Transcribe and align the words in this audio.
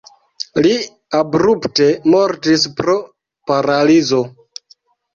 Li 0.65 0.71
abrupte 1.19 1.91
mortis 2.15 2.67
pro 2.81 2.99
paralizo. 3.53 4.27